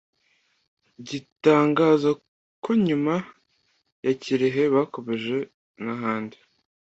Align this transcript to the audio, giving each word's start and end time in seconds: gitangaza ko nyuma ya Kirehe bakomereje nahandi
gitangaza 1.07 2.09
ko 2.63 2.71
nyuma 2.85 3.13
ya 4.05 4.13
Kirehe 4.21 4.63
bakomereje 4.75 5.37
nahandi 5.83 6.37